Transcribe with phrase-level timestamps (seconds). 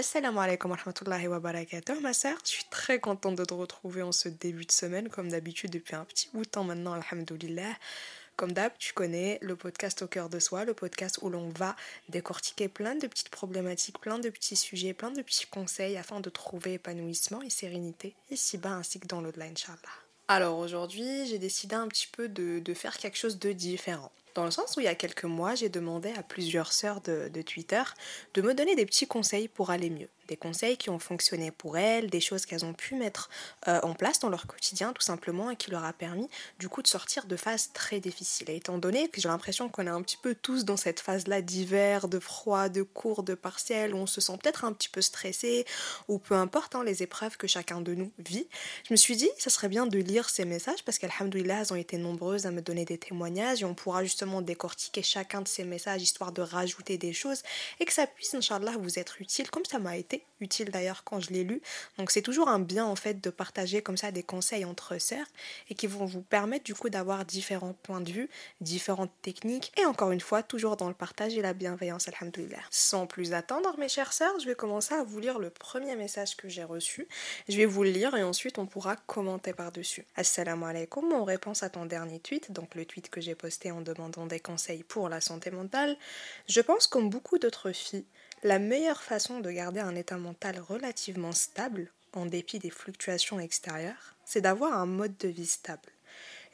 [0.00, 2.38] Assalamu alaikum wa rahmatullahi wa barakatuh, ma sœur.
[2.42, 5.94] Je suis très contente de te retrouver en ce début de semaine, comme d'habitude depuis
[5.94, 7.76] un petit bout de temps maintenant, alhamdoulilah.
[8.34, 11.76] Comme d'hab, tu connais le podcast au cœur de soi, le podcast où l'on va
[12.08, 16.30] décortiquer plein de petites problématiques, plein de petits sujets, plein de petits conseils afin de
[16.30, 19.48] trouver épanouissement et sérénité ici-bas ainsi que dans l'au-delà.
[20.28, 24.10] Alors aujourd'hui, j'ai décidé un petit peu de faire quelque chose de différent.
[24.34, 27.42] Dans le sens où il y a quelques mois, j'ai demandé à plusieurs sœurs de,
[27.42, 27.82] Twitter
[28.34, 31.76] de me donner des petits conseils pour aller mieux des conseils qui ont fonctionné pour
[31.76, 33.28] elles, des choses qu'elles ont pu mettre
[33.66, 36.82] euh, en place dans leur quotidien tout simplement et qui leur a permis du coup
[36.82, 38.48] de sortir de phases très difficiles.
[38.48, 41.42] Et étant donné que j'ai l'impression qu'on est un petit peu tous dans cette phase-là
[41.42, 45.00] d'hiver, de froid, de cours, de partiel, où on se sent peut-être un petit peu
[45.00, 45.66] stressé
[46.06, 48.46] ou peu importe hein, les épreuves que chacun de nous vit,
[48.86, 51.76] je me suis dit ça serait bien de lire ces messages parce qu'Alhamdoulilah elles ont
[51.76, 55.64] été nombreuses à me donner des témoignages et on pourra justement décortiquer chacun de ces
[55.64, 57.42] messages histoire de rajouter des choses
[57.78, 61.20] et que ça puisse, Inch'Allah, vous être utile comme ça m'a été utile d'ailleurs quand
[61.20, 61.60] je l'ai lu.
[61.98, 65.26] Donc c'est toujours un bien en fait de partager comme ça des conseils entre sœurs
[65.68, 69.84] et qui vont vous permettre du coup d'avoir différents points de vue, différentes techniques et
[69.84, 72.58] encore une fois toujours dans le partage et la bienveillance alhamdoulilah.
[72.70, 76.36] Sans plus attendre mes chères sœurs, je vais commencer à vous lire le premier message
[76.36, 77.06] que j'ai reçu.
[77.48, 80.06] Je vais vous le lire et ensuite on pourra commenter par-dessus.
[80.16, 83.80] Assalamu alaikum, en réponse à ton dernier tweet, donc le tweet que j'ai posté en
[83.80, 85.96] demandant des conseils pour la santé mentale,
[86.48, 88.04] je pense comme beaucoup d'autres filles
[88.42, 94.14] la meilleure façon de garder un état mental relativement stable, en dépit des fluctuations extérieures,
[94.24, 95.90] c'est d'avoir un mode de vie stable.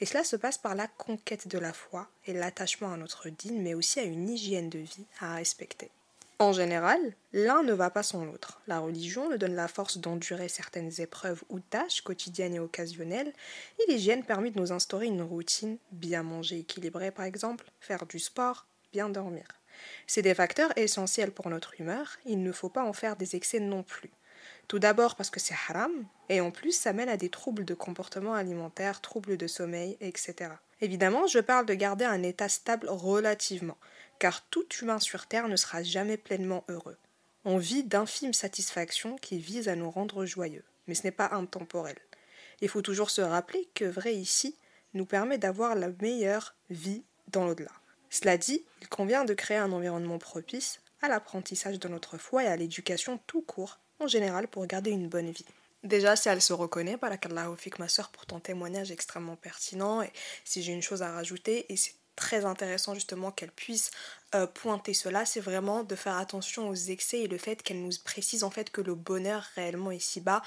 [0.00, 3.62] Et cela se passe par la conquête de la foi et l'attachement à notre dîne,
[3.62, 5.90] mais aussi à une hygiène de vie à respecter.
[6.39, 7.01] En général,
[7.33, 8.61] l'un ne va pas sans l'autre.
[8.67, 13.33] La religion nous donne la force d'endurer certaines épreuves ou tâches quotidiennes et occasionnelles,
[13.79, 18.19] et l'hygiène permet de nous instaurer une routine, bien manger équilibré par exemple, faire du
[18.19, 19.47] sport, bien dormir.
[20.07, 23.61] C'est des facteurs essentiels pour notre humeur, il ne faut pas en faire des excès
[23.61, 24.11] non plus.
[24.69, 27.75] Tout d'abord parce que c'est haram, et en plus ça mène à des troubles de
[27.75, 30.51] comportement alimentaire, troubles de sommeil, etc.
[30.83, 33.79] Évidemment, je parle de garder un état stable relativement,
[34.18, 36.96] car tout humain sur Terre ne sera jamais pleinement heureux.
[37.44, 41.96] On vit d'infimes satisfactions qui visent à nous rendre joyeux, mais ce n'est pas intemporel.
[42.60, 44.56] Il faut toujours se rappeler que vrai ici
[44.94, 47.70] nous permet d'avoir la meilleure vie dans l'au-delà.
[48.10, 52.48] Cela dit, il convient de créer un environnement propice à l'apprentissage de notre foi et
[52.48, 55.46] à l'éducation tout court, en général, pour garder une bonne vie.
[55.84, 60.10] Déjà, si elle se reconnaît, barakallahu fik ma soeur pour ton témoignage extrêmement pertinent, et
[60.44, 63.90] si j'ai une chose à rajouter, et c'est très intéressant justement qu'elle puisse
[64.35, 67.92] euh, pointer cela, c'est vraiment de faire attention aux excès et le fait qu'elle nous
[68.05, 70.42] précise en fait que le bonheur réellement ici-bas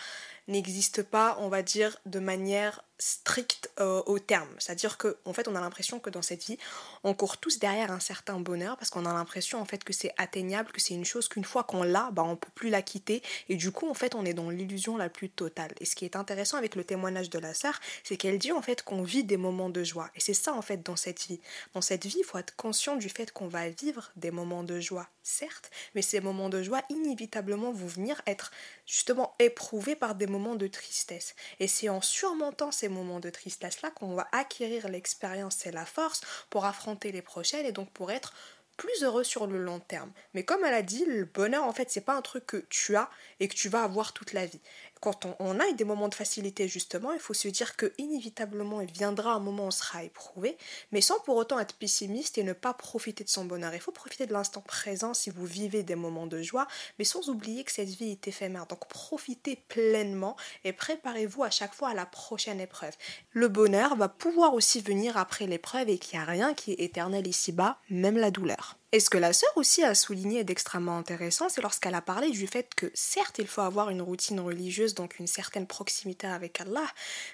[0.49, 4.49] n'existe pas, on va dire, de manière stricte euh, au terme.
[4.57, 6.57] C'est-à-dire qu'en en fait, on a l'impression que dans cette vie,
[7.03, 10.13] on court tous derrière un certain bonheur parce qu'on a l'impression en fait que c'est
[10.17, 13.21] atteignable, que c'est une chose qu'une fois qu'on l'a, bah, on peut plus la quitter.
[13.47, 15.71] Et du coup, en fait, on est dans l'illusion la plus totale.
[15.79, 18.61] Et ce qui est intéressant avec le témoignage de la sœur, c'est qu'elle dit en
[18.61, 20.09] fait qu'on vit des moments de joie.
[20.15, 21.39] Et c'est ça en fait dans cette vie.
[21.73, 24.79] Dans cette vie, il faut être conscient du fait qu'on va vivre des moments de
[24.79, 28.51] joie, certes, mais ces moments de joie inévitablement vont venir être
[28.85, 31.35] justement éprouvés par des moments de tristesse.
[31.59, 36.21] Et c'est en surmontant ces moments de tristesse-là qu'on va acquérir l'expérience et la force
[36.49, 38.33] pour affronter les prochaines et donc pour être
[38.79, 40.09] plus heureux sur le long terme.
[40.33, 42.95] Mais comme elle a dit, le bonheur en fait c'est pas un truc que tu
[42.95, 43.09] as
[43.41, 44.61] et que tu vas avoir toute la vie
[44.99, 48.91] quand on, a des moments de facilité justement, il faut se dire que inévitablement il
[48.91, 50.57] viendra un moment où on sera éprouvé,
[50.91, 53.73] mais sans pour autant être pessimiste et ne pas profiter de son bonheur.
[53.73, 56.67] Il faut profiter de l'instant présent si vous vivez des moments de joie,
[56.97, 58.65] mais sans oublier que cette vie est éphémère.
[58.65, 62.95] Donc profitez pleinement et préparez-vous à chaque fois à la prochaine épreuve.
[63.31, 66.81] Le bonheur va pouvoir aussi venir après l'épreuve et qu'il n'y a rien qui est
[66.81, 68.78] éternel ici-bas, même la douleur.
[68.91, 72.47] Et ce que la sœur aussi a souligné d'extrêmement intéressant, c'est lorsqu'elle a parlé du
[72.47, 76.87] fait que certes il faut avoir une routine religieuse, donc une certaine proximité avec Allah,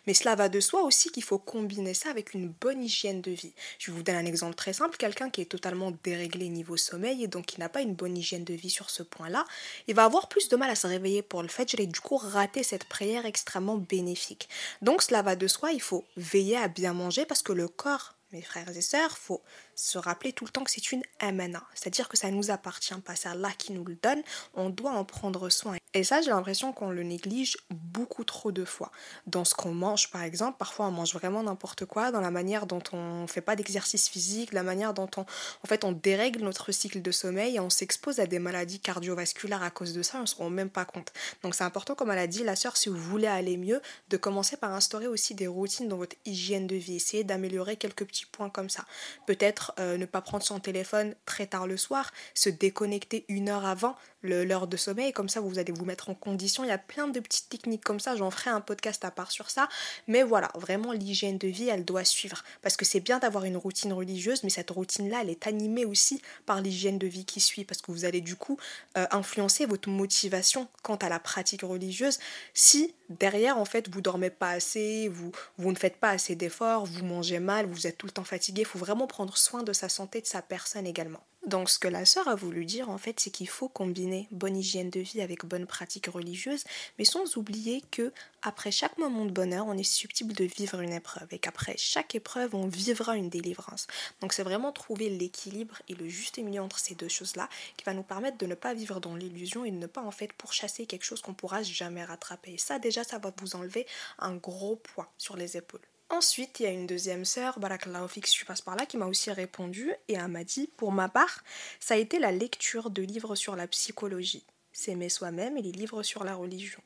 [0.06, 3.32] mais cela va de soi aussi qu'il faut combiner ça avec une bonne hygiène de
[3.32, 3.54] vie.
[3.80, 7.28] Je vous donne un exemple très simple, quelqu'un qui est totalement déréglé niveau sommeil et
[7.30, 9.46] donc qui n'a pas une bonne hygiène de vie sur ce point-là,
[9.88, 12.18] il va avoir plus de mal à se réveiller pour le fait, et du coup
[12.18, 14.50] rater cette prière extrêmement bénéfique.
[14.82, 18.16] Donc cela va de soi, il faut veiller à bien manger parce que le corps
[18.32, 19.41] mes frères et sœurs, faut
[19.76, 23.16] se rappeler tout le temps que c'est une amana, c'est-à-dire que ça nous appartient pas,
[23.16, 24.22] c'est Allah qui nous le donne,
[24.54, 25.78] on doit en prendre soin.
[25.94, 28.92] Et ça, j'ai l'impression qu'on le néglige beaucoup trop de fois.
[29.28, 32.66] Dans ce qu'on mange, par exemple, parfois on mange vraiment n'importe quoi, dans la manière
[32.66, 36.72] dont on fait pas d'exercice physique, la manière dont on, en fait, on dérègle notre
[36.72, 40.22] cycle de sommeil et on s'expose à des maladies cardiovasculaires à cause de ça, on
[40.22, 41.14] ne se rend même pas compte.
[41.44, 44.18] Donc c'est important, comme elle a dit, la sœur, si vous voulez aller mieux, de
[44.18, 48.26] commencer par instaurer aussi des routines dans votre hygiène de vie, essayer d'améliorer quelques petits
[48.26, 48.86] points comme ça.
[49.26, 53.96] Peut-être ne pas prendre son téléphone très tard le soir, se déconnecter une heure avant,
[54.26, 56.64] l'heure de sommeil, comme ça vous allez vous mettre en condition.
[56.64, 59.32] Il y a plein de petites techniques comme ça, j'en ferai un podcast à part
[59.32, 59.70] sur ça.
[60.08, 62.44] Mais voilà, vraiment l'hygiène de vie, elle doit suivre.
[62.62, 66.22] Parce que c'est bien d'avoir une routine religieuse, mais cette routine-là, elle est animée aussi
[66.46, 67.66] par l'hygiène de vie qui suit.
[67.66, 68.58] Parce que vous allez du coup
[68.98, 72.20] euh, influencer votre motivation quant à la pratique religieuse
[72.54, 76.86] si derrière, en fait, vous dormez pas assez, vous, vous ne faites pas assez d'efforts,
[76.86, 78.62] vous mangez mal, vous êtes tout le temps fatigué.
[78.62, 81.22] Il faut vraiment prendre soin de sa santé, de sa personne également.
[81.47, 84.58] Donc ce que la sœur a voulu dire en fait, c'est qu'il faut combiner bonne
[84.58, 86.64] hygiène de vie avec bonne pratique religieuse,
[86.97, 88.12] mais sans oublier que
[88.42, 92.16] après chaque moment de bonheur, on est susceptible de vivre une épreuve et qu'après chaque
[92.16, 93.86] épreuve, on vivra une délivrance.
[94.22, 97.94] Donc c'est vraiment trouver l'équilibre et le juste milieu entre ces deux choses-là qui va
[97.94, 100.88] nous permettre de ne pas vivre dans l'illusion et de ne pas en fait pourchasser
[100.88, 102.58] quelque chose qu'on pourra jamais rattraper.
[102.58, 103.86] Ça déjà, ça va vous enlever
[104.18, 105.82] un gros poids sur les épaules.
[106.09, 109.07] Ensuite, il y a une deuxième sœur, Barakallahu Fix, tu passes par là, qui m'a
[109.07, 111.43] aussi répondu et elle m'a dit Pour ma part,
[111.79, 116.03] ça a été la lecture de livres sur la psychologie, s'aimer soi-même et les livres
[116.03, 116.81] sur la religion.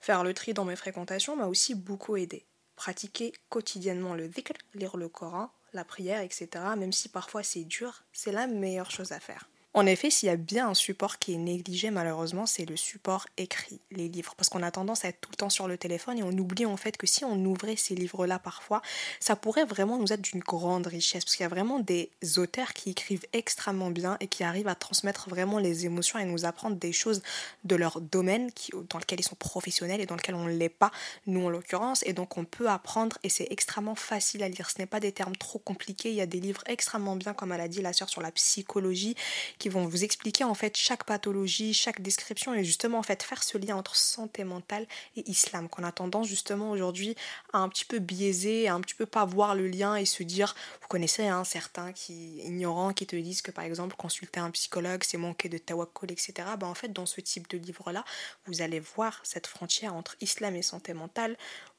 [0.00, 2.46] Faire le tri dans mes fréquentations m'a aussi beaucoup aidé.
[2.74, 8.04] Pratiquer quotidiennement le dhikr, lire le Coran, la prière, etc., même si parfois c'est dur,
[8.12, 9.48] c'est la meilleure chose à faire.
[9.74, 13.26] En effet, s'il y a bien un support qui est négligé malheureusement, c'est le support
[13.38, 16.18] écrit, les livres, parce qu'on a tendance à être tout le temps sur le téléphone
[16.18, 18.82] et on oublie en fait que si on ouvrait ces livres-là parfois,
[19.18, 22.74] ça pourrait vraiment nous être d'une grande richesse, parce qu'il y a vraiment des auteurs
[22.74, 26.76] qui écrivent extrêmement bien et qui arrivent à transmettre vraiment les émotions et nous apprendre
[26.76, 27.22] des choses
[27.64, 28.50] de leur domaine
[28.90, 30.90] dans lequel ils sont professionnels et dans lequel on ne l'est pas,
[31.26, 34.68] nous en l'occurrence, et donc on peut apprendre et c'est extrêmement facile à lire.
[34.68, 37.52] Ce n'est pas des termes trop compliqués, il y a des livres extrêmement bien, comme
[37.52, 39.16] elle a dit la sœur sur la psychologie,
[39.62, 43.44] qui vont vous expliquer en fait chaque pathologie, chaque description et justement en fait faire
[43.44, 47.14] ce lien entre santé mentale et islam qu'on a tendance justement aujourd'hui
[47.52, 50.24] à un petit peu biaiser, à un petit peu pas voir le lien et se
[50.24, 54.50] dire, vous connaissez hein, certains qui ignorants qui te disent que par exemple consulter un
[54.50, 56.32] psychologue c'est manquer de tawakkul etc.
[56.58, 58.04] Bah, en fait dans ce type de livre là
[58.46, 61.36] vous allez voir cette frontière entre islam et santé mentale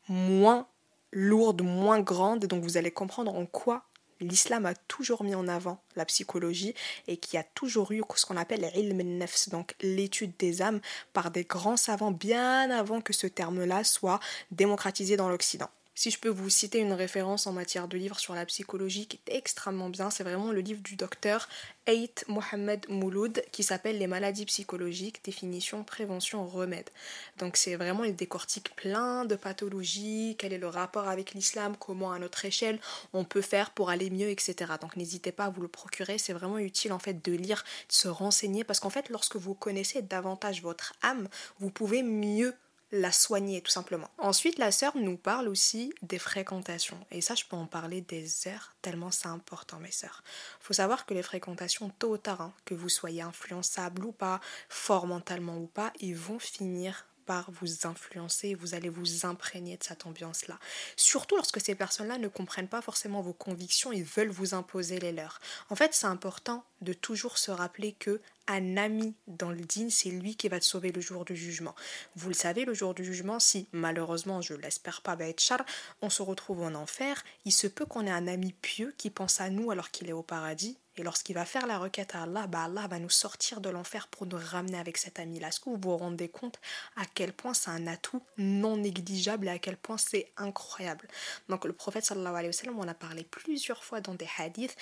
[0.08, 0.68] moins
[1.12, 3.84] lourde, moins grande et donc vous allez comprendre en quoi
[4.24, 6.74] l'islam a toujours mis en avant la psychologie
[7.08, 10.82] et qui a toujours eu ce qu'on appelle ilm nefs, donc l'étude des âmes,
[11.14, 14.20] par des grands savants bien avant que ce terme-là soit
[14.52, 15.70] démocratisé dans l'Occident.
[15.96, 19.20] Si je peux vous citer une référence en matière de livre sur la psychologie qui
[19.28, 21.48] est extrêmement bien, c'est vraiment le livre du docteur
[21.86, 26.90] Ait Mohamed Mouloud qui s'appelle Les maladies psychologiques, définition, prévention, remède.
[27.38, 32.12] Donc c'est vraiment, il décortique plein de pathologies, quel est le rapport avec l'islam, comment
[32.12, 32.80] à notre échelle
[33.14, 34.74] on peut faire pour aller mieux, etc.
[34.82, 37.94] Donc n'hésitez pas à vous le procurer, c'est vraiment utile en fait de lire, de
[37.94, 41.30] se renseigner, parce qu'en fait lorsque vous connaissez davantage votre âme,
[41.60, 42.56] vous pouvez mieux
[42.94, 44.10] la soigner tout simplement.
[44.20, 47.00] Ensuite, la sœur nous parle aussi des fréquentations.
[47.10, 50.24] Et ça, je peux en parler des heures, tellement c'est important, mes sœurs.
[50.60, 54.40] faut savoir que les fréquentations, tôt ou tard, hein, que vous soyez influençable ou pas,
[54.70, 59.84] fort mentalement ou pas, ils vont finir par vous influencer, vous allez vous imprégner de
[59.84, 60.60] cette ambiance-là.
[60.96, 65.12] Surtout lorsque ces personnes-là ne comprennent pas forcément vos convictions et veulent vous imposer les
[65.12, 65.40] leurs.
[65.70, 70.10] En fait, c'est important de toujours se rappeler que un ami dans le digne, c'est
[70.10, 71.76] lui qui va te sauver le jour du jugement.
[72.16, 75.64] Vous le savez, le jour du jugement, si malheureusement, je l'espère pas, char,
[76.02, 79.40] on se retrouve en enfer, il se peut qu'on ait un ami pieux qui pense
[79.40, 82.48] à nous alors qu'il est au paradis et lorsqu'il va faire la requête à Allah,
[82.48, 85.48] bah Allah va nous sortir de l'enfer pour nous ramener avec cet ami-là.
[85.48, 86.60] Est-ce que vous vous rendez compte
[86.96, 91.08] à quel point c'est un atout non négligeable et à quel point c'est incroyable?
[91.50, 94.76] Donc le prophète sallallahu alayhi wa sallam, on a parlé plusieurs fois dans des hadiths,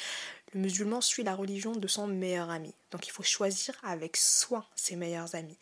[0.53, 2.73] le musulman suit la religion de son meilleur ami.
[2.91, 5.57] Donc il faut choisir avec soin ses meilleurs amis.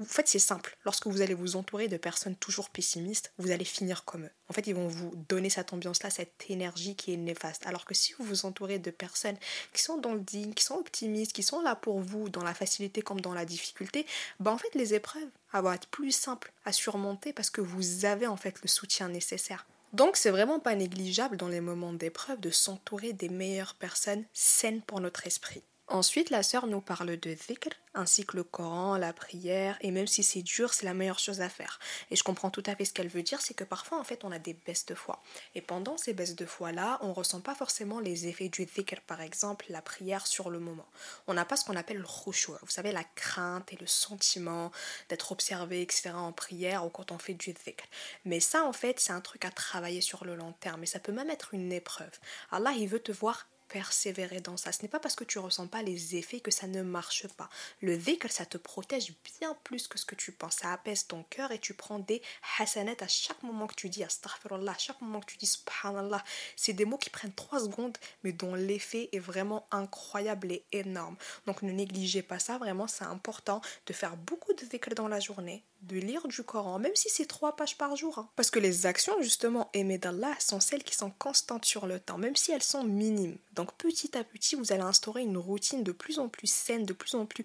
[0.00, 0.76] En fait, c'est simple.
[0.84, 4.30] Lorsque vous allez vous entourer de personnes toujours pessimistes, vous allez finir comme eux.
[4.48, 7.66] En fait, ils vont vous donner cette ambiance-là, cette énergie qui est néfaste.
[7.66, 9.38] Alors que si vous vous entourez de personnes
[9.72, 12.54] qui sont dans le digne, qui sont optimistes, qui sont là pour vous dans la
[12.54, 14.04] facilité comme dans la difficulté,
[14.40, 18.26] bah en fait, les épreuves vont être plus simples à surmonter parce que vous avez
[18.26, 19.64] en fait le soutien nécessaire.
[19.94, 24.82] Donc c'est vraiment pas négligeable dans les moments d'épreuve de s'entourer des meilleures personnes saines
[24.82, 25.62] pour notre esprit.
[25.88, 30.06] Ensuite, la sœur nous parle de dhikr, ainsi que le Coran, la prière, et même
[30.06, 31.78] si c'est dur, c'est la meilleure chose à faire.
[32.10, 34.24] Et je comprends tout à fait ce qu'elle veut dire, c'est que parfois, en fait,
[34.24, 35.22] on a des baisses de foi.
[35.54, 39.20] Et pendant ces baisses de foi-là, on ressent pas forcément les effets du dhikr, par
[39.20, 40.88] exemple, la prière sur le moment.
[41.26, 44.72] On n'a pas ce qu'on appelle le khushu', vous savez, la crainte et le sentiment
[45.10, 47.84] d'être observé, etc., en prière ou quand on fait du dhikr.
[48.24, 50.98] Mais ça, en fait, c'est un truc à travailler sur le long terme, et ça
[50.98, 52.18] peut même être une épreuve.
[52.50, 54.70] Allah, il veut te voir persévérer dans ça.
[54.70, 57.50] Ce n'est pas parce que tu ressens pas les effets que ça ne marche pas.
[57.80, 60.58] Le dhikr, ça te protège bien plus que ce que tu penses.
[60.58, 62.22] Ça apaise ton cœur et tu prends des
[62.60, 66.22] hasanat à chaque moment que tu dis astaghfirullah, à chaque moment que tu dis subhanallah.
[66.54, 71.16] C'est des mots qui prennent 3 secondes, mais dont l'effet est vraiment incroyable et énorme.
[71.46, 75.18] Donc ne négligez pas ça, vraiment, c'est important de faire beaucoup de dhikr dans la
[75.18, 78.18] journée, de lire du Coran, même si c'est trois pages par jour.
[78.18, 78.28] Hein.
[78.36, 82.18] Parce que les actions, justement, aimées d'Allah sont celles qui sont constantes sur le temps,
[82.18, 83.38] même si elles sont minimes.
[83.54, 86.92] Donc petit à petit, vous allez instaurer une routine de plus en plus saine, de
[86.92, 87.44] plus en plus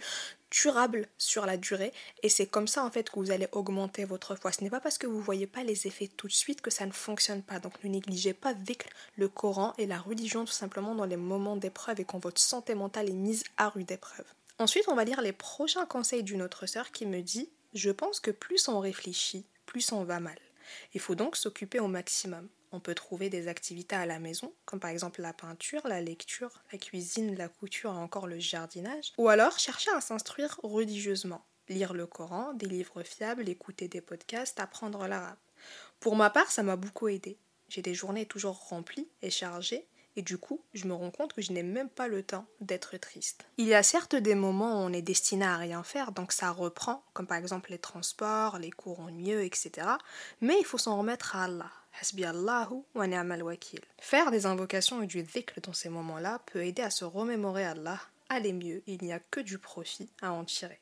[0.51, 1.93] durable sur la durée
[2.24, 4.51] et c'est comme ça en fait que vous allez augmenter votre foi.
[4.51, 6.86] Ce n'est pas parce que vous voyez pas les effets tout de suite que ça
[6.86, 7.60] ne fonctionne pas.
[7.60, 8.53] Donc ne négligez pas
[9.15, 12.75] le Coran et la religion tout simplement dans les moments d'épreuve et quand votre santé
[12.75, 14.25] mentale est mise à rude épreuve.
[14.58, 18.19] Ensuite, on va lire les prochains conseils d'une autre sœur qui me dit Je pense
[18.19, 20.39] que plus on réfléchit, plus on va mal.
[20.93, 22.49] Il faut donc s'occuper au maximum.
[22.71, 26.63] On peut trouver des activités à la maison, comme par exemple la peinture, la lecture,
[26.71, 29.13] la cuisine, la couture et encore le jardinage.
[29.17, 34.59] Ou alors chercher à s'instruire religieusement, lire le Coran, des livres fiables, écouter des podcasts,
[34.59, 35.38] apprendre l'arabe.
[35.99, 37.38] Pour ma part, ça m'a beaucoup aidé.
[37.69, 39.88] J'ai des journées toujours remplies et chargées,
[40.19, 42.97] et du coup, je me rends compte que je n'ai même pas le temps d'être
[42.97, 43.45] triste.
[43.55, 46.51] Il y a certes des moments où on est destiné à rien faire, donc ça
[46.51, 49.88] reprend, comme par exemple les transports, les cours ennuyeux, etc.
[50.41, 51.71] Mais il faut s'en remettre à Allah.
[54.01, 58.01] Faire des invocations et du dhikr dans ces moments-là peut aider à se remémorer Allah,
[58.27, 60.81] aller mieux, il n'y a que du profit à en tirer.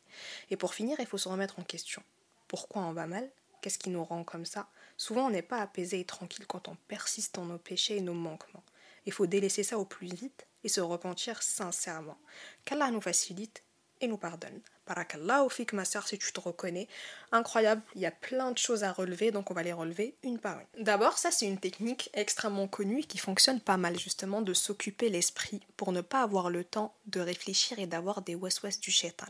[0.49, 2.01] Et pour finir, il faut se remettre en question.
[2.47, 3.29] Pourquoi on va mal?
[3.61, 4.67] Qu'est-ce qui nous rend comme ça?
[4.97, 8.15] Souvent, on n'est pas apaisé et tranquille quand on persiste dans nos péchés et nos
[8.15, 8.63] manquements.
[9.07, 12.19] Il faut délaisser ça au plus vite et se repentir sincèrement.
[12.65, 13.63] Qu'Allah nous facilite
[14.01, 14.59] et nous pardonne.
[14.85, 16.87] Barakallah au fik, ma soeur, si tu te reconnais.
[17.31, 20.39] Incroyable, il y a plein de choses à relever, donc on va les relever une
[20.39, 20.83] par une.
[20.83, 25.61] D'abord, ça c'est une technique extrêmement connue qui fonctionne pas mal justement de s'occuper l'esprit
[25.77, 29.27] pour ne pas avoir le temps de réfléchir et d'avoir des west-west du shaitan.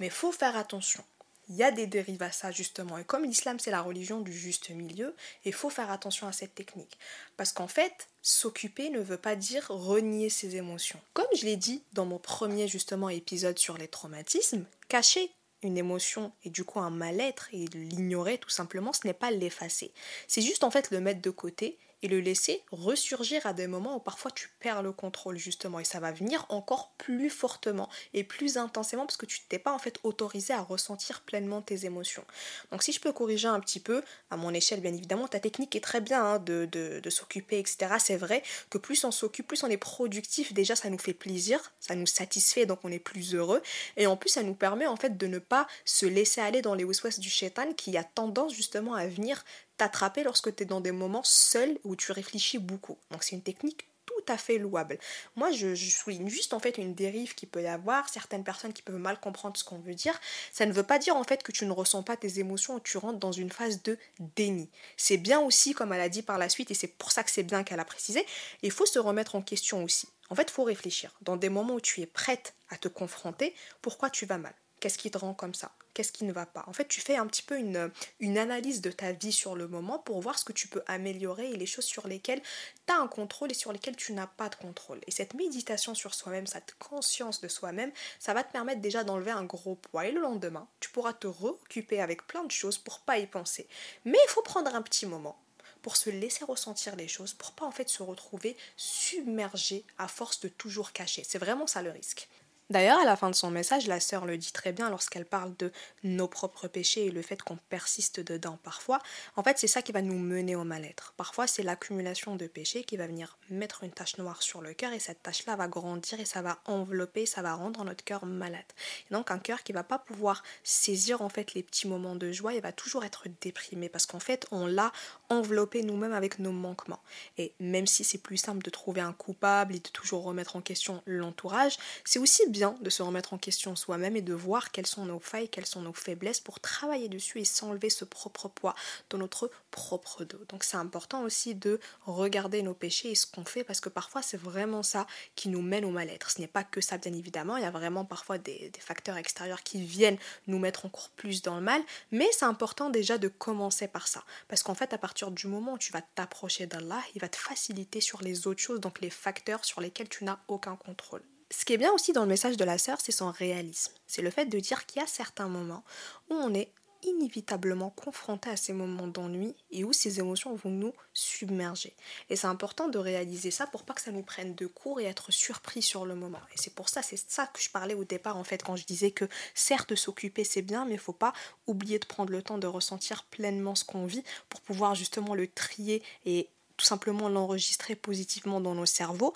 [0.00, 1.04] Mais faut faire attention
[1.50, 2.96] il y a des dérives à ça justement.
[2.96, 5.14] Et comme l'islam c'est la religion du juste milieu,
[5.44, 6.96] il faut faire attention à cette technique.
[7.36, 11.00] Parce qu'en fait, s'occuper ne veut pas dire renier ses émotions.
[11.12, 15.30] Comme je l'ai dit dans mon premier justement épisode sur les traumatismes, cacher
[15.62, 19.92] une émotion et du coup un mal-être et l'ignorer tout simplement, ce n'est pas l'effacer.
[20.28, 23.96] C'est juste en fait le mettre de côté et le laisser ressurgir à des moments
[23.96, 28.24] où parfois tu perds le contrôle justement et ça va venir encore plus fortement et
[28.24, 32.24] plus intensément parce que tu t'es pas en fait autorisé à ressentir pleinement tes émotions.
[32.70, 35.76] Donc si je peux corriger un petit peu, à mon échelle bien évidemment, ta technique
[35.76, 37.94] est très bien hein, de, s'occuper, etc.
[37.98, 41.72] C'est vrai que plus on s'occupe, plus on est productif, déjà ça nous fait plaisir,
[41.80, 43.62] ça nous satisfait donc on est plus heureux
[43.96, 46.74] et en plus ça nous permet en fait de ne pas se laisser aller dans
[46.74, 49.44] les west du shaitan qui a tendance justement à venir
[49.80, 52.98] t'attraper lorsque tu es dans des moments seuls où tu réfléchis beaucoup.
[53.10, 54.98] Donc c'est une technique tout à fait louable.
[55.36, 58.82] Moi, je, souligne juste en fait une dérive qui peut y avoir, certaines personnes qui
[58.82, 60.20] peuvent mal comprendre ce qu'on veut dire.
[60.52, 62.80] Ça ne veut pas dire en fait que tu ne ressens pas tes émotions ou
[62.80, 63.96] tu rentres dans une phase de
[64.36, 64.68] déni.
[64.98, 67.30] C'est bien aussi, comme elle a dit par la suite, et c'est pour ça que
[67.30, 68.26] c'est bien qu'elle a précisé,
[68.62, 70.08] il faut se remettre en question aussi.
[70.28, 71.16] En fait, il faut réfléchir.
[71.22, 74.54] Dans des moments où tu es prête à te confronter, pourquoi tu vas mal?
[74.78, 75.72] Qu'est-ce qui te rend comme ça?
[75.94, 78.80] Qu'est-ce qui ne va pas En fait, tu fais un petit peu une, une, analyse
[78.80, 81.66] de ta vie sur le moment pour voir ce que tu peux améliorer et les
[81.66, 82.42] choses sur lesquelles
[82.86, 85.00] tu as un contrôle et sur lesquelles tu n'as pas de contrôle.
[85.06, 89.32] Et cette méditation sur soi-même, cette conscience de soi-même, ça va te permettre déjà d'enlever
[89.32, 90.06] un gros poids.
[90.06, 93.66] Et le lendemain, tu pourras te réoccuper avec plein de choses pour pas y penser.
[94.04, 95.40] Mais il faut prendre un petit moment
[95.82, 100.40] pour se laisser ressentir les choses, pour pas en fait se retrouver submergé à force
[100.40, 101.24] de toujours cacher.
[101.26, 102.28] C'est vraiment ça le risque.
[102.70, 105.56] D'ailleurs, à la fin de son message, la sœur le dit très bien lorsqu'elle parle
[105.56, 105.72] de
[106.04, 109.00] nos propres péchés et le fait qu'on persiste dedans parfois.
[109.34, 111.12] En fait, c'est ça qui va nous mener au mal-être.
[111.16, 114.92] Parfois, c'est l'accumulation de péchés qui va venir mettre une tache noire sur le cœur
[114.92, 118.62] et cette tache-là va grandir et ça va envelopper, ça va rendre notre cœur malade.
[119.10, 122.30] Et donc, un cœur qui va pas pouvoir saisir en fait les petits moments de
[122.30, 124.92] joie, il va toujours être déprimé parce qu'en fait, on l'a
[125.28, 127.02] enveloppé nous-mêmes avec nos manquements.
[127.36, 130.60] Et même si c'est plus simple de trouver un coupable et de toujours remettre en
[130.60, 134.86] question l'entourage, c'est aussi bien de se remettre en question soi-même et de voir quelles
[134.86, 138.74] sont nos failles, quelles sont nos faiblesses pour travailler dessus et s'enlever ce propre poids
[139.08, 140.44] dans notre propre dos.
[140.48, 144.20] Donc c'est important aussi de regarder nos péchés et ce qu'on fait parce que parfois
[144.20, 146.30] c'est vraiment ça qui nous mène au mal-être.
[146.30, 149.16] Ce n'est pas que ça bien évidemment, il y a vraiment parfois des, des facteurs
[149.16, 153.28] extérieurs qui viennent nous mettre encore plus dans le mal, mais c'est important déjà de
[153.28, 157.00] commencer par ça parce qu'en fait à partir du moment où tu vas t'approcher d'Allah,
[157.14, 160.38] il va te faciliter sur les autres choses, donc les facteurs sur lesquels tu n'as
[160.48, 161.22] aucun contrôle.
[161.50, 163.92] Ce qui est bien aussi dans le message de la sœur, c'est son réalisme.
[164.06, 165.84] C'est le fait de dire qu'il y a certains moments
[166.30, 170.92] où on est inévitablement confrontés à ces moments d'ennui et où ces émotions vont nous
[171.12, 171.96] submerger.
[172.28, 175.04] Et c'est important de réaliser ça pour pas que ça nous prenne de court et
[175.04, 176.40] être surpris sur le moment.
[176.54, 178.84] Et c'est pour ça, c'est ça que je parlais au départ en fait quand je
[178.84, 181.32] disais que certes s'occuper c'est bien, mais il faut pas
[181.66, 185.48] oublier de prendre le temps de ressentir pleinement ce qu'on vit pour pouvoir justement le
[185.48, 189.34] trier et tout simplement l'enregistrer positivement dans nos cerveaux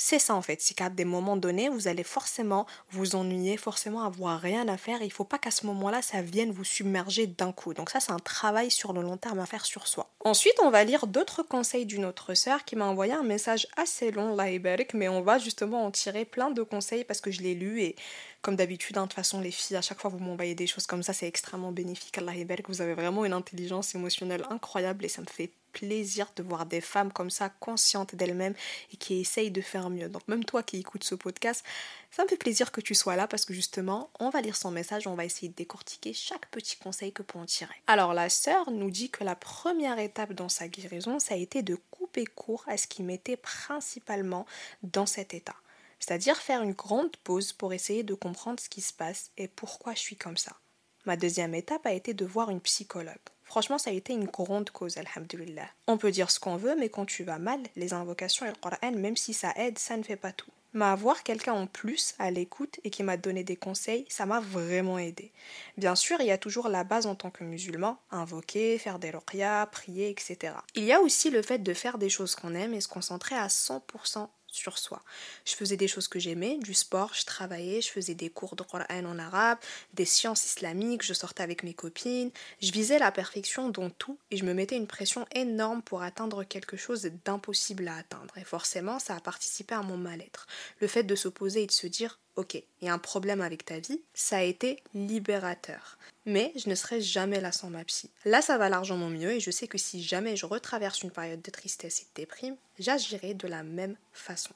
[0.00, 4.04] c'est ça en fait, c'est qu'à des moments donnés, vous allez forcément vous ennuyer, forcément
[4.04, 5.02] avoir rien à faire.
[5.02, 7.74] Il ne faut pas qu'à ce moment-là, ça vienne vous submerger d'un coup.
[7.74, 10.08] Donc ça, c'est un travail sur le long terme à faire sur soi.
[10.20, 14.12] Ensuite, on va lire d'autres conseils d'une autre sœur qui m'a envoyé un message assez
[14.12, 17.56] long, Laïberk, mais on va justement en tirer plein de conseils parce que je l'ai
[17.56, 17.96] lu et
[18.40, 20.86] comme d'habitude, hein, de toute façon, les filles, à chaque fois vous m'envoyez des choses
[20.86, 22.16] comme ça, c'est extrêmement bénéfique.
[22.18, 22.32] Allah
[22.68, 26.80] vous avez vraiment une intelligence émotionnelle incroyable et ça me fait plaisir de voir des
[26.80, 28.54] femmes comme ça, conscientes d'elles-mêmes
[28.92, 30.08] et qui essayent de faire mieux.
[30.08, 31.64] Donc même toi qui écoutes ce podcast,
[32.10, 34.72] ça me fait plaisir que tu sois là parce que justement, on va lire son
[34.72, 37.74] message, on va essayer de décortiquer chaque petit conseil que pour en tirer.
[37.86, 41.62] Alors la sœur nous dit que la première étape dans sa guérison, ça a été
[41.62, 44.46] de couper court à ce qui m'était principalement
[44.82, 45.56] dans cet état.
[46.00, 49.94] C'est-à-dire faire une grande pause pour essayer de comprendre ce qui se passe et pourquoi
[49.94, 50.56] je suis comme ça.
[51.04, 53.14] Ma deuxième étape a été de voir une psychologue.
[53.48, 55.68] Franchement, ça a été une grande cause, alhamdulillah.
[55.86, 58.54] On peut dire ce qu'on veut, mais quand tu vas mal, les invocations et le
[58.54, 60.50] Coran, même si ça aide, ça ne fait pas tout.
[60.74, 64.40] Mais avoir quelqu'un en plus à l'écoute et qui m'a donné des conseils, ça m'a
[64.40, 65.32] vraiment aidé.
[65.78, 69.10] Bien sûr, il y a toujours la base en tant que musulman, invoquer, faire des
[69.10, 70.52] ruqyas, prier, etc.
[70.74, 73.34] Il y a aussi le fait de faire des choses qu'on aime et se concentrer
[73.34, 74.28] à 100%
[74.58, 75.02] sur soi.
[75.44, 78.62] Je faisais des choses que j'aimais, du sport, je travaillais, je faisais des cours de
[78.62, 79.58] Coran en arabe,
[79.94, 84.36] des sciences islamiques, je sortais avec mes copines, je visais la perfection dans tout et
[84.36, 88.36] je me mettais une pression énorme pour atteindre quelque chose d'impossible à atteindre.
[88.36, 90.46] Et forcément, ça a participé à mon mal-être.
[90.80, 93.64] Le fait de s'opposer et de se dire ok, il y a un problème avec
[93.64, 95.98] ta vie, ça a été libérateur.
[96.24, 98.10] Mais je ne serai jamais là sans ma psy.
[98.24, 101.42] Là, ça va largement mieux et je sais que si jamais je retraverse une période
[101.42, 104.54] de tristesse et de déprime, j'agirai de la même façon.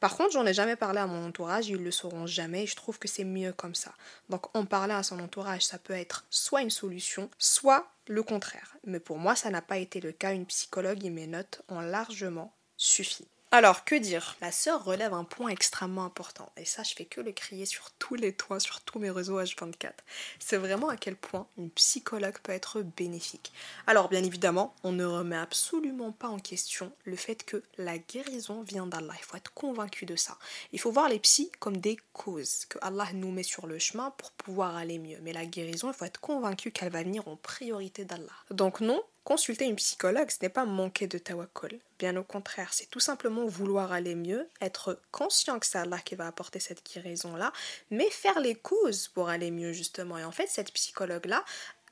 [0.00, 2.76] Par contre, j'en ai jamais parlé à mon entourage, ils le sauront jamais et je
[2.76, 3.94] trouve que c'est mieux comme ça.
[4.28, 8.76] Donc en parler à son entourage, ça peut être soit une solution, soit le contraire.
[8.84, 10.34] Mais pour moi, ça n'a pas été le cas.
[10.34, 13.26] Une psychologue et mes notes ont largement suffi.
[13.56, 14.34] Alors, que dire?
[14.40, 17.92] La sœur relève un point extrêmement important, et ça, je fais que le crier sur
[18.00, 19.92] tous les toits, sur tous mes réseaux H24.
[20.40, 23.52] C'est vraiment à quel point une psychologue peut être bénéfique.
[23.86, 28.62] Alors, bien évidemment, on ne remet absolument pas en question le fait que la guérison
[28.62, 29.14] vient d'Allah.
[29.16, 30.36] Il faut être convaincu de ça.
[30.72, 34.10] Il faut voir les psys comme des causes que Allah nous met sur le chemin
[34.18, 35.20] pour pouvoir aller mieux.
[35.22, 38.34] Mais la guérison, il faut être convaincu qu'elle va venir en priorité d'Allah.
[38.50, 41.80] Donc non, Consulter une psychologue, ce n'est pas manquer de tawakkul.
[41.98, 46.14] Bien au contraire, c'est tout simplement vouloir aller mieux, être conscient que c'est Allah qui
[46.14, 47.50] va apporter cette guérison-là,
[47.90, 50.18] mais faire les causes pour aller mieux justement.
[50.18, 51.42] Et en fait, cette psychologue-là,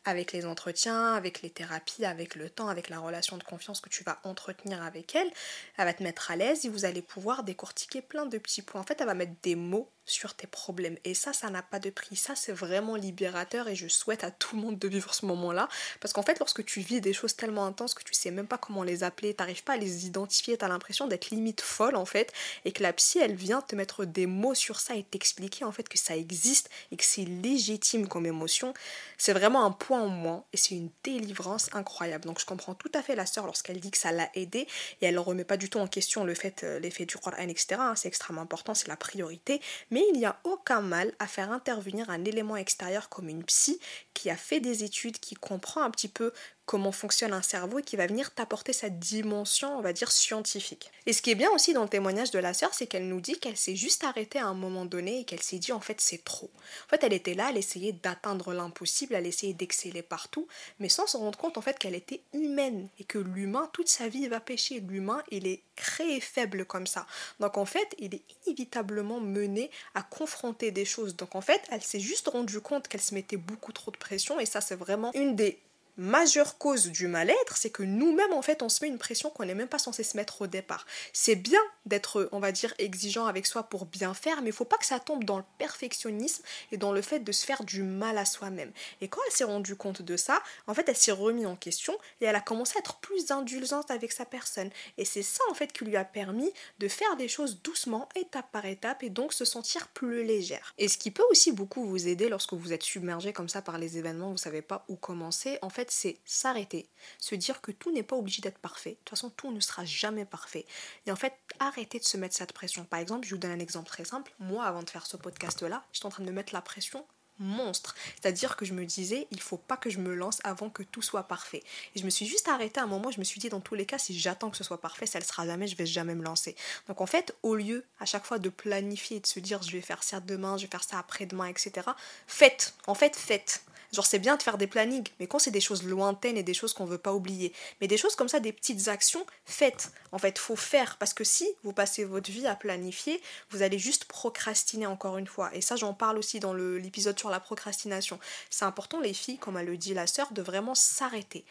[0.04, 3.88] avec les entretiens, avec les thérapies, avec le temps, avec la relation de confiance que
[3.88, 5.30] tu vas entretenir avec elle,
[5.78, 8.80] elle va te mettre à l'aise et vous allez pouvoir décortiquer plein de petits points.
[8.80, 10.96] En fait, elle va mettre des mots sur tes problèmes.
[11.04, 12.16] Et ça, ça n'a pas de prix.
[12.16, 15.68] Ça, c'est vraiment libérateur et je souhaite à tout le monde de vivre ce moment-là.
[16.00, 18.58] Parce qu'en fait, lorsque tu vis des choses tellement intenses que tu sais même pas
[18.58, 22.32] comment les appeler, t'arrives pas à les identifier, t'as l'impression d'être limite folle en fait,
[22.64, 25.72] et que la psy, elle vient te mettre des mots sur ça et t'expliquer en
[25.72, 28.74] fait que ça existe et que c'est légitime comme émotion,
[29.18, 32.24] c'est vraiment un point en moins et c'est une délivrance incroyable.
[32.24, 34.66] Donc je comprends tout à fait la sœur lorsqu'elle dit que ça l'a aidé
[35.00, 37.36] et elle ne remet pas du tout en question le fait, euh, l'effet du Coran,
[37.38, 37.76] etc.
[37.78, 37.94] Hein.
[37.96, 39.60] c'est extrêmement important, c'est la priorité
[39.92, 43.78] mais il n'y a aucun mal à faire intervenir un élément extérieur comme une psy
[44.14, 46.32] qui a fait des études, qui comprend un petit peu
[46.66, 50.90] comment fonctionne un cerveau et qui va venir t'apporter cette dimension, on va dire, scientifique.
[51.06, 53.20] Et ce qui est bien aussi dans le témoignage de la sœur, c'est qu'elle nous
[53.20, 56.00] dit qu'elle s'est juste arrêtée à un moment donné et qu'elle s'est dit en fait
[56.00, 56.50] c'est trop.
[56.86, 60.46] En fait, elle était là, elle essayait d'atteindre l'impossible, elle essayait d'exceller partout,
[60.78, 64.08] mais sans se rendre compte en fait qu'elle était humaine et que l'humain, toute sa
[64.08, 64.80] vie, va pécher.
[64.80, 67.06] L'humain, il est créé faible comme ça.
[67.40, 71.16] Donc en fait, il est inévitablement mené à confronter des choses.
[71.16, 74.38] Donc en fait, elle s'est juste rendue compte qu'elle se mettait beaucoup trop de pression
[74.38, 75.58] et ça c'est vraiment une des
[75.96, 79.44] majeure cause du mal-être, c'est que nous-mêmes, en fait, on se met une pression qu'on
[79.44, 80.86] n'est même pas censé se mettre au départ.
[81.12, 84.64] C'est bien d'être, on va dire, exigeant avec soi pour bien faire, mais il faut
[84.64, 87.82] pas que ça tombe dans le perfectionnisme et dans le fait de se faire du
[87.82, 88.72] mal à soi-même.
[89.00, 91.96] Et quand elle s'est rendue compte de ça, en fait, elle s'est remise en question
[92.20, 94.70] et elle a commencé à être plus indulgente avec sa personne.
[94.98, 98.50] Et c'est ça, en fait, qui lui a permis de faire des choses doucement, étape
[98.52, 100.74] par étape, et donc se sentir plus légère.
[100.78, 103.78] Et ce qui peut aussi beaucoup vous aider lorsque vous êtes submergé comme ça par
[103.78, 107.92] les événements, vous savez pas où commencer, en fait, c'est s'arrêter, se dire que tout
[107.92, 108.90] n'est pas obligé d'être parfait.
[108.90, 110.66] De toute façon, tout ne sera jamais parfait.
[111.06, 112.84] Et en fait, arrêter de se mettre cette pression.
[112.84, 114.32] Par exemple, je vous donne un exemple très simple.
[114.38, 117.04] Moi, avant de faire ce podcast-là, j'étais en train de me mettre la pression
[117.38, 117.94] monstre.
[118.20, 121.02] C'est-à-dire que je me disais, il faut pas que je me lance avant que tout
[121.02, 121.62] soit parfait.
[121.94, 123.74] Et je me suis juste arrêtée à un moment, je me suis dit, dans tous
[123.74, 126.14] les cas, si j'attends que ce soit parfait, ça ne sera jamais, je vais jamais
[126.14, 126.56] me lancer.
[126.88, 129.70] Donc en fait, au lieu à chaque fois de planifier et de se dire, je
[129.72, 131.88] vais faire ça demain, je vais faire ça après-demain, etc.,
[132.26, 132.74] faites.
[132.86, 133.64] En fait, faites.
[133.92, 136.54] Genre, c'est bien de faire des plannings, mais quand c'est des choses lointaines et des
[136.54, 139.92] choses qu'on veut pas oublier, mais des choses comme ça, des petites actions, faites.
[140.12, 143.78] En fait, faut faire parce que si vous passez votre vie à planifier, vous allez
[143.78, 145.54] juste procrastiner encore une fois.
[145.54, 148.18] Et ça, j'en parle aussi dans l'épisode sur la procrastination.
[148.48, 151.44] C'est important, les filles, comme elle le dit la sœur, de vraiment s'arrêter.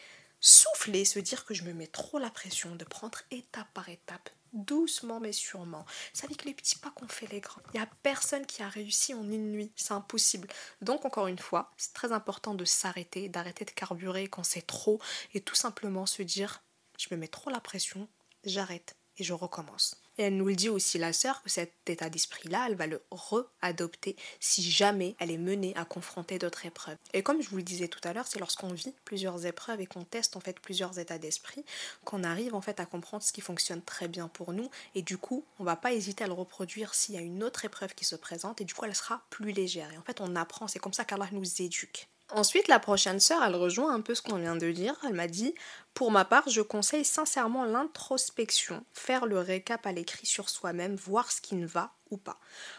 [0.44, 4.28] Souffler, se dire que je me mets trop la pression, de prendre étape par étape,
[4.52, 5.86] doucement mais sûrement.
[6.12, 7.62] C'est avec les petits pas qu'on fait les grands.
[7.72, 10.48] Il n'y a personne qui a réussi en une nuit, c'est impossible.
[10.80, 15.00] Donc encore une fois, c'est très important de s'arrêter, d'arrêter de carburer quand c'est trop
[15.32, 16.60] et tout simplement se dire
[16.98, 18.08] je me mets trop la pression,
[18.44, 20.01] j'arrête et je recommence.
[20.18, 23.02] Et elle nous le dit aussi, la sœur, que cet état d'esprit-là, elle va le
[23.10, 26.98] re-adopter si jamais elle est menée à confronter d'autres épreuves.
[27.14, 29.86] Et comme je vous le disais tout à l'heure, c'est lorsqu'on vit plusieurs épreuves et
[29.86, 31.64] qu'on teste en fait plusieurs états d'esprit
[32.04, 34.70] qu'on arrive en fait à comprendre ce qui fonctionne très bien pour nous.
[34.94, 37.64] Et du coup, on va pas hésiter à le reproduire s'il y a une autre
[37.64, 39.92] épreuve qui se présente et du coup, elle sera plus légère.
[39.92, 42.08] Et en fait, on apprend, c'est comme ça qu'Allah nous éduque.
[42.30, 44.94] Ensuite, la prochaine sœur, elle rejoint un peu ce qu'on vient de dire.
[45.06, 45.54] Elle m'a dit
[45.92, 51.30] Pour ma part, je conseille sincèrement l'introspection, faire le récap à l'écrit sur soi-même, voir
[51.30, 52.38] ce qui ne va ou pas.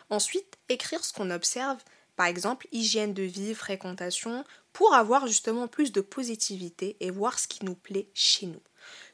[0.10, 1.77] Ensuite, écrire ce qu'on observe,
[2.15, 7.47] par exemple hygiène de vie, fréquentation, pour avoir justement plus de positivité et voir ce
[7.47, 8.62] qui nous plaît chez nous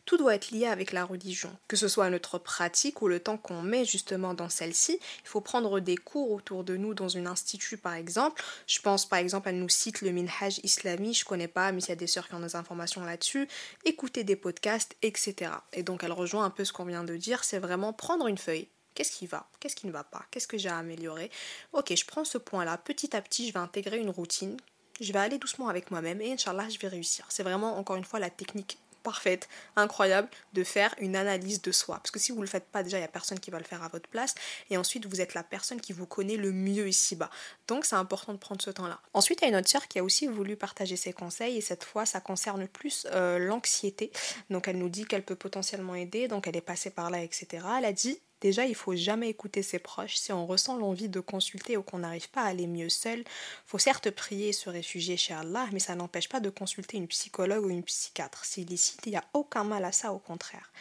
[0.10, 1.56] tout doit être lié avec la religion.
[1.68, 5.40] Que ce soit notre pratique ou le temps qu'on met justement dans celle-ci, il faut
[5.40, 8.44] prendre des cours autour de nous dans un institut par exemple.
[8.66, 11.90] Je pense par exemple, elle nous cite le Minhaj Islami, je connais pas, mais il
[11.90, 13.48] y a des sœurs qui ont des informations là-dessus,
[13.86, 15.52] écouter des podcasts, etc.
[15.74, 18.40] Et donc elle rejoint un peu ce qu'on vient de dire, c'est vraiment prendre une
[18.40, 19.48] feuille, Qu'est-ce qui va?
[19.60, 20.26] Qu'est-ce qui ne va pas?
[20.32, 21.30] Qu'est-ce que j'ai à améliorer?
[21.72, 22.80] Ok, je prends ce point-là.
[22.80, 24.58] Petit à petit, je vais intégrer une routine.
[25.00, 27.26] Je vais aller doucement avec moi-même et Inch'Allah, je vais réussir.
[27.30, 31.96] C'est vraiment, encore une fois, la technique parfaite, incroyable, de faire une analyse de soi.
[31.96, 33.58] Parce que si vous ne le faites pas, déjà, il n'y a personne qui va
[33.58, 34.36] le faire à votre place.
[34.70, 37.32] Et ensuite, vous êtes la personne qui vous connaît le mieux ici-bas.
[37.68, 39.00] Donc, c'est important de prendre ce temps-là.
[39.16, 41.58] Ensuite, il y a une autre sœur qui a aussi voulu partager ses conseils.
[41.58, 44.12] Et cette fois, ça concerne plus euh, l'anxiété.
[44.52, 46.28] Donc, elle nous dit qu'elle peut potentiellement aider.
[46.28, 47.66] Donc, elle est passée par là, etc.
[47.80, 50.16] Elle a dit Déjà, il faut jamais écouter ses proches.
[50.16, 53.24] Si on ressent l'envie de consulter ou qu'on n'arrive pas à aller mieux seul,
[53.66, 57.08] faut certes prier et se réfugier chez Allah, mais ça n'empêche pas de consulter une
[57.08, 58.46] psychologue ou une psychiatre.
[58.46, 60.72] S'il licite, il n'y a aucun mal à ça, au contraire.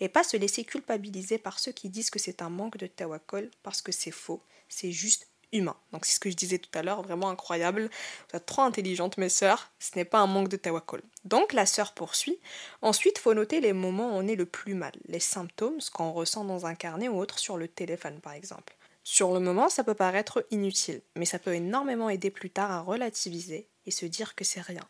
[0.00, 3.50] Et pas se laisser culpabiliser par ceux qui disent que c'est un manque de tawakkol,
[3.62, 4.42] parce que c'est faux.
[4.68, 5.76] C'est juste humain.
[5.92, 7.90] Donc c'est ce que je disais tout à l'heure, vraiment incroyable.
[8.30, 11.02] Vous êtes trop intelligente mes sœurs, ce n'est pas un manque de tawakkol.
[11.24, 12.38] Donc la sœur poursuit.
[12.82, 16.12] Ensuite, faut noter les moments où on est le plus mal, les symptômes, ce qu'on
[16.12, 18.77] ressent dans un carnet ou autre sur le téléphone par exemple.
[19.10, 22.82] Sur le moment, ça peut paraître inutile, mais ça peut énormément aider plus tard à
[22.82, 24.86] relativiser et se dire que c'est rien.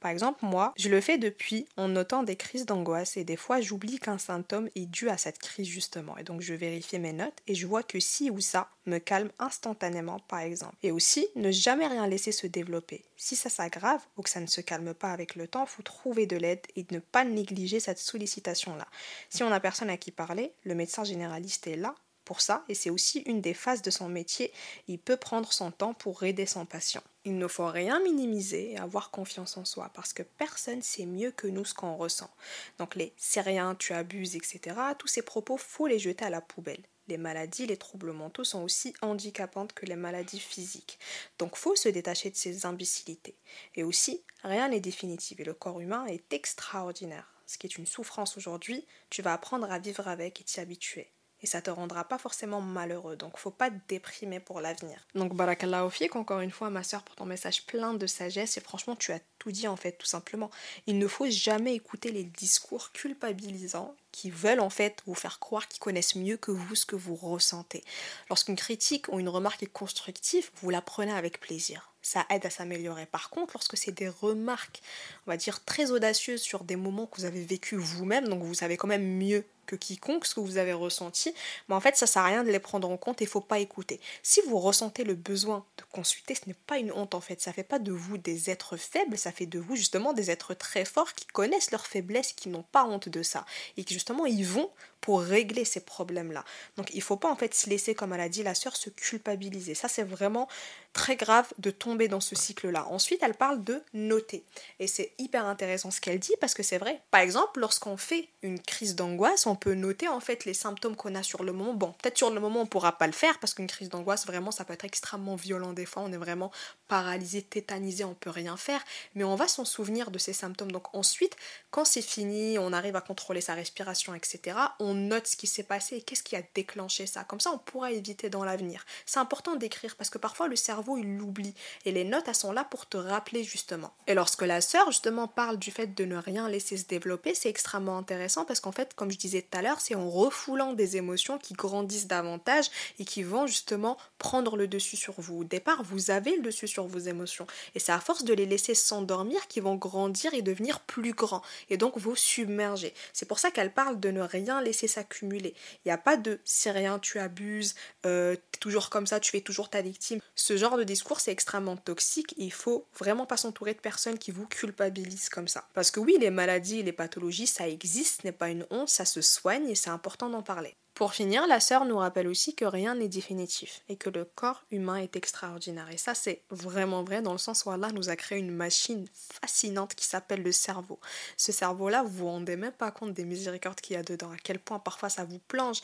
[0.00, 3.60] Par exemple, moi, je le fais depuis en notant des crises d'angoisse et des fois
[3.60, 6.18] j'oublie qu'un symptôme est dû à cette crise justement.
[6.18, 9.30] Et donc je vérifie mes notes et je vois que si ou ça me calme
[9.38, 10.74] instantanément par exemple.
[10.82, 13.04] Et aussi, ne jamais rien laisser se développer.
[13.16, 16.26] Si ça s'aggrave ou que ça ne se calme pas avec le temps, faut trouver
[16.26, 18.88] de l'aide et ne pas négliger cette sollicitation-là.
[19.28, 21.94] Si on n'a personne à qui parler, le médecin généraliste est là
[22.30, 24.52] pour ça et c'est aussi une des phases de son métier.
[24.86, 27.02] Il peut prendre son temps pour aider son patient.
[27.24, 31.32] Il ne faut rien minimiser et avoir confiance en soi parce que personne sait mieux
[31.32, 32.30] que nous ce qu'on ressent.
[32.78, 34.60] Donc les c'est rien, tu abuses, etc.
[34.96, 36.84] Tous ces propos, faut les jeter à la poubelle.
[37.08, 41.00] Les maladies, les troubles mentaux sont aussi handicapantes que les maladies physiques.
[41.40, 43.34] Donc faut se détacher de ces imbécilités.
[43.74, 47.34] Et aussi, rien n'est définitif et le corps humain est extraordinaire.
[47.48, 51.10] Ce qui est une souffrance aujourd'hui, tu vas apprendre à vivre avec et t'y habituer
[51.42, 53.16] et ça te rendra pas forcément malheureux.
[53.16, 55.06] Donc faut pas te déprimer pour l'avenir.
[55.14, 58.96] Donc barakallah encore une fois ma soeur pour ton message plein de sagesse et franchement
[58.96, 60.50] tu as tout dit en fait tout simplement.
[60.86, 65.68] Il ne faut jamais écouter les discours culpabilisants qui veulent en fait vous faire croire
[65.68, 67.84] qu'ils connaissent mieux que vous ce que vous ressentez.
[68.28, 71.92] Lorsqu'une critique ou une remarque est constructive, vous la prenez avec plaisir.
[72.02, 73.06] Ça aide à s'améliorer.
[73.06, 74.80] Par contre, lorsque c'est des remarques,
[75.26, 78.54] on va dire très audacieuses sur des moments que vous avez vécu vous-même, donc vous
[78.54, 81.32] savez quand même mieux que quiconque ce que vous avez ressenti,
[81.68, 83.60] mais en fait ça sert à rien de les prendre en compte et faut pas
[83.60, 84.00] écouter.
[84.22, 87.52] Si vous ressentez le besoin de consulter, ce n'est pas une honte en fait, ça
[87.52, 90.84] fait pas de vous des êtres faibles, ça fait de vous justement des êtres très
[90.84, 94.46] forts qui connaissent leurs faiblesses, qui n'ont pas honte de ça et qui justement, ils
[94.46, 96.44] vont pour régler ces problèmes-là.
[96.76, 98.76] Donc il ne faut pas en fait se laisser, comme elle a dit la sœur,
[98.76, 99.74] se culpabiliser.
[99.74, 100.48] Ça c'est vraiment
[100.92, 102.86] très grave de tomber dans ce cycle-là.
[102.88, 104.44] Ensuite, elle parle de noter.
[104.78, 107.00] Et c'est hyper intéressant ce qu'elle dit parce que c'est vrai.
[107.10, 111.14] Par exemple, lorsqu'on fait une crise d'angoisse, on peut noter en fait les symptômes qu'on
[111.14, 111.74] a sur le moment.
[111.74, 114.50] Bon, peut-être sur le moment on pourra pas le faire parce qu'une crise d'angoisse, vraiment,
[114.50, 116.02] ça peut être extrêmement violent des fois.
[116.02, 116.50] On est vraiment
[116.88, 118.82] paralysé, tétanisé, on peut rien faire.
[119.14, 120.72] Mais on va s'en souvenir de ces symptômes.
[120.72, 121.36] Donc ensuite,
[121.70, 124.56] quand c'est fini, on arrive à contrôler sa respiration, etc.
[124.94, 127.24] note ce qui s'est passé et qu'est-ce qui a déclenché ça.
[127.24, 128.84] Comme ça, on pourra éviter dans l'avenir.
[129.06, 131.54] C'est important d'écrire parce que parfois le cerveau il l'oublie.
[131.84, 133.92] Et les notes, elles sont là pour te rappeler justement.
[134.06, 137.48] Et lorsque la sœur justement parle du fait de ne rien laisser se développer, c'est
[137.48, 140.96] extrêmement intéressant parce qu'en fait, comme je disais tout à l'heure, c'est en refoulant des
[140.96, 145.40] émotions qui grandissent davantage et qui vont justement prendre le dessus sur vous.
[145.40, 147.46] Au départ, vous avez le dessus sur vos émotions.
[147.74, 151.42] Et c'est à force de les laisser s'endormir qu'ils vont grandir et devenir plus grands.
[151.68, 152.94] Et donc vous submerger.
[153.12, 155.54] C'est pour ça qu'elle parle de ne rien laisser s'accumuler.
[155.84, 157.74] Il n'y a pas de c'est rien, tu abuses,
[158.06, 160.20] euh, toujours comme ça, tu es toujours ta victime.
[160.34, 162.34] Ce genre de discours, c'est extrêmement toxique.
[162.36, 165.66] il faut vraiment pas s'entourer de personnes qui vous culpabilisent comme ça.
[165.74, 169.04] Parce que oui, les maladies les pathologies, ça existe, ce n'est pas une honte, ça
[169.04, 170.76] se soigne et c'est important d'en parler.
[171.00, 174.66] Pour finir, la sœur nous rappelle aussi que rien n'est définitif et que le corps
[174.70, 175.88] humain est extraordinaire.
[175.90, 179.06] Et ça, c'est vraiment vrai dans le sens où Allah nous a créé une machine
[179.14, 181.00] fascinante qui s'appelle le cerveau.
[181.38, 184.36] Ce cerveau-là, vous vous rendez même pas compte des miséricordes qu'il y a dedans, à
[184.44, 185.80] quel point parfois ça vous plonge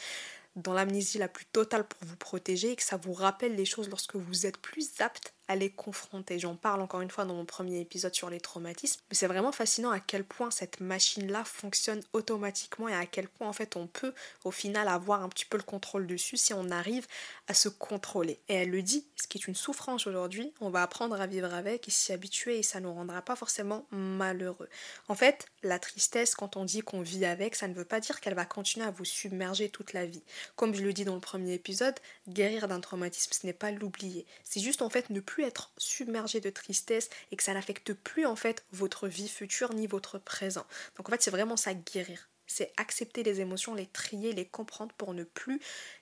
[0.55, 3.88] dans l'amnésie la plus totale pour vous protéger et que ça vous rappelle les choses
[3.88, 6.38] lorsque vous êtes plus apte à les confronter.
[6.38, 9.52] J'en parle encore une fois dans mon premier épisode sur les traumatismes, mais c'est vraiment
[9.52, 13.87] fascinant à quel point cette machine-là fonctionne automatiquement et à quel point en fait on
[13.87, 14.12] peut
[14.44, 17.06] au final avoir un petit peu le contrôle dessus si on arrive
[17.48, 18.40] à se contrôler.
[18.48, 21.52] Et elle le dit, ce qui est une souffrance aujourd'hui, on va apprendre à vivre
[21.52, 24.68] avec et s'y habituer et ça nous rendra pas forcément malheureux.
[25.09, 28.20] En fait, la tristesse, quand on dit qu'on vit avec, ça ne veut pas dire
[28.20, 30.22] qu'elle va continuer à vous submerger toute la vie.
[30.56, 31.94] Comme je le dis dans le premier épisode,
[32.28, 34.26] guérir d'un traumatisme, ce n'est pas l'oublier.
[34.44, 38.27] C'est juste en fait ne plus être submergé de tristesse et que ça n'affecte plus
[38.27, 40.66] en fait votre vie future ni votre présent.
[40.96, 42.29] Donc en fait c'est vraiment ça guérir.
[42.49, 45.61] C'est accepter les émotions, les trier, les comprendre pour ne plus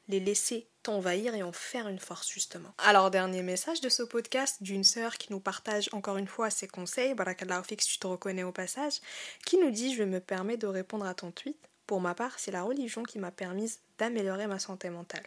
[0.08, 2.74] les laisser t'envahir et en faire une force justement.
[2.78, 6.68] Alors dernier message de ce podcast d'une sœur qui nous partage encore une fois ses
[6.68, 9.00] conseils, Barakallahu Fix, tu te reconnais au passage,
[9.46, 11.70] qui nous dit je me permets de répondre à ton tweet.
[11.86, 15.24] Pour ma part, c'est la religion qui m'a permis d'améliorer ma santé mentale.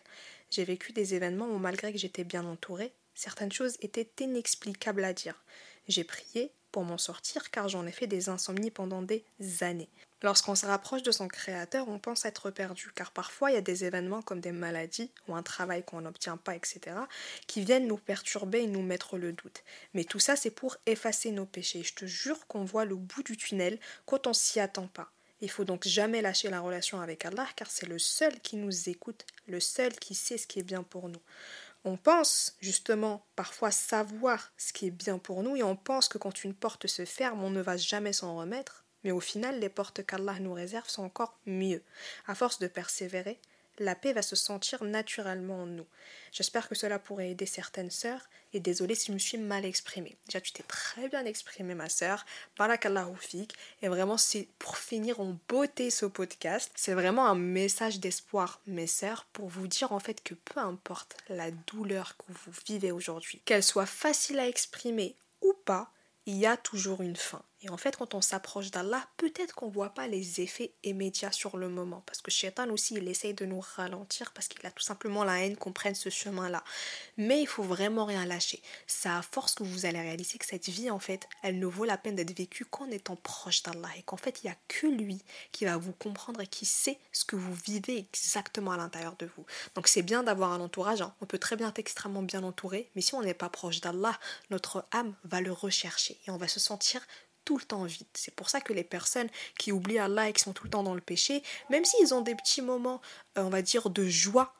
[0.49, 5.11] J'ai vécu des événements où malgré que j'étais bien entourée, Certaines choses étaient inexplicables à
[5.11, 5.43] dire.
[5.87, 9.25] J'ai prié pour m'en sortir car j'en ai fait des insomnies pendant des
[9.61, 9.89] années.
[10.21, 13.61] Lorsqu'on se rapproche de son créateur, on pense être perdu car parfois il y a
[13.61, 16.95] des événements comme des maladies ou un travail qu'on n'obtient pas, etc.,
[17.47, 19.63] qui viennent nous perturber et nous mettre le doute.
[19.95, 21.81] Mais tout ça, c'est pour effacer nos péchés.
[21.81, 25.11] Je te jure qu'on voit le bout du tunnel quand on s'y attend pas.
[25.41, 28.89] Il faut donc jamais lâcher la relation avec Allah car c'est le seul qui nous
[28.89, 31.21] écoute, le seul qui sait ce qui est bien pour nous
[31.87, 36.17] on pense justement parfois savoir ce qui est bien pour nous et on pense que
[36.17, 38.83] quand une porte se ferme, on ne va jamais s'en remettre.
[39.03, 41.81] Mais au final, les portes qu'Allah nous réserve sont encore mieux.
[42.27, 43.39] À force de persévérer,
[43.79, 45.85] la paix va se sentir naturellement en nous.
[46.31, 50.17] J'espère que cela pourrait aider certaines sœurs et désolé si je me suis mal exprimée.
[50.25, 52.25] Déjà, tu t'es très bien exprimée, ma sœur.
[52.57, 53.53] Barakallahu fik.
[53.81, 56.71] Et vraiment, c'est pour finir en beauté ce podcast.
[56.75, 61.17] C'est vraiment un message d'espoir, mes sœurs, pour vous dire en fait que peu importe
[61.29, 65.91] la douleur que vous vivez aujourd'hui, qu'elle soit facile à exprimer ou pas,
[66.25, 67.41] il y a toujours une fin.
[67.63, 71.31] Et en fait, quand on s'approche d'Allah, peut-être qu'on ne voit pas les effets immédiats
[71.31, 72.03] sur le moment.
[72.05, 75.43] Parce que Shaitan aussi, il essaye de nous ralentir parce qu'il a tout simplement la
[75.43, 76.63] haine qu'on prenne ce chemin-là.
[77.17, 78.61] Mais il faut vraiment rien lâcher.
[78.85, 81.85] C'est à force que vous allez réaliser que cette vie, en fait, elle ne vaut
[81.85, 83.89] la peine d'être vécue qu'en étant proche d'Allah.
[83.97, 86.99] Et qu'en fait, il n'y a que lui qui va vous comprendre et qui sait
[87.11, 89.45] ce que vous vivez exactement à l'intérieur de vous.
[89.73, 91.01] Donc c'est bien d'avoir un entourage.
[91.01, 91.15] Hein.
[91.21, 92.91] On peut très bien être extrêmement bien entouré.
[92.95, 94.17] Mais si on n'est pas proche d'Allah,
[94.51, 96.19] notre âme va le rechercher.
[96.27, 97.01] Et on va se sentir
[97.47, 98.05] tout le temps vide.
[98.13, 100.83] C'est pour ça que les personnes qui oublient Allah et qui sont tout le temps
[100.83, 102.99] dans le péché, même s'ils ont des petits moments,
[103.37, 104.53] euh, on va dire, de joie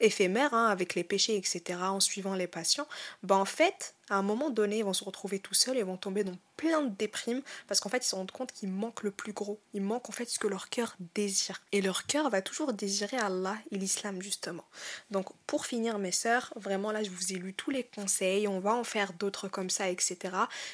[0.00, 2.86] éphémère, hein, avec les péchés, etc., en suivant les patients,
[3.24, 5.96] ben en fait, à un moment donné, ils vont se retrouver tout seuls et vont
[5.96, 9.10] tomber dans plein de déprimes parce qu'en fait, ils se rendent compte qu'il manque le
[9.10, 9.60] plus gros.
[9.74, 11.62] Il manque en fait ce que leur cœur désire.
[11.72, 14.64] Et leur cœur va toujours désirer Allah et l'islam, justement.
[15.10, 18.48] Donc, pour finir, mes sœurs, vraiment là, je vous ai lu tous les conseils.
[18.48, 20.18] On va en faire d'autres comme ça, etc.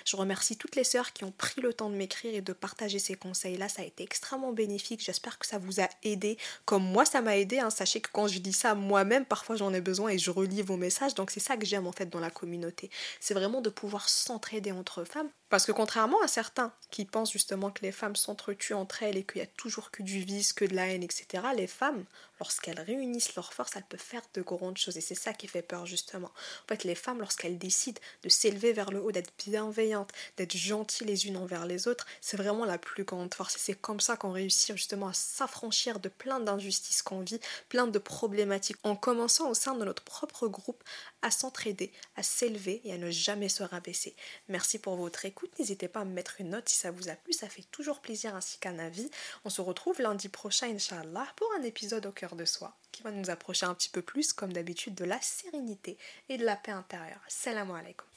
[0.05, 2.99] Je remercie toutes les sœurs qui ont pris le temps de m'écrire et de partager
[2.99, 3.69] ces conseils-là.
[3.69, 5.03] Ça a été extrêmement bénéfique.
[5.05, 6.39] J'espère que ça vous a aidé.
[6.65, 7.59] Comme moi, ça m'a aidé.
[7.59, 7.71] Hein.
[7.71, 10.77] Sachez que quand je dis ça moi-même, parfois j'en ai besoin et je relis vos
[10.77, 11.15] messages.
[11.15, 12.91] Donc, c'est ça que j'aime en fait dans la communauté
[13.25, 17.71] c'est vraiment de pouvoir s'entraider entre femmes Parce que contrairement à certains qui pensent justement
[17.71, 20.65] que les femmes s'entretuent entre elles et qu'il y a toujours que du vice, que
[20.65, 22.05] de la haine, etc., les femmes,
[22.41, 24.97] lorsqu'elles réunissent leurs forces, elles peuvent faire de grandes choses.
[24.97, 26.27] Et c'est ça qui fait peur justement.
[26.65, 31.07] En fait, les femmes, lorsqu'elles décident de s'élever vers le haut, d'être bienveillantes, d'être gentilles
[31.07, 33.55] les unes envers les autres, c'est vraiment la plus grande force.
[33.55, 37.39] Et c'est comme ça qu'on réussit justement à s'affranchir de plein d'injustices qu'on vit,
[37.69, 40.83] plein de problématiques, en commençant au sein de notre propre groupe
[41.23, 44.17] à s'entraider, à s'élever et à ne jamais se rabaisser.
[44.49, 45.25] Merci pour votre
[45.59, 48.01] N'hésitez pas à me mettre une note si ça vous a plu, ça fait toujours
[48.01, 49.11] plaisir ainsi qu'un avis.
[49.45, 53.11] On se retrouve lundi prochain, Inch'Allah, pour un épisode au cœur de soi qui va
[53.11, 56.73] nous approcher un petit peu plus, comme d'habitude, de la sérénité et de la paix
[56.73, 57.23] intérieure.
[57.29, 58.07] Salam alaikum.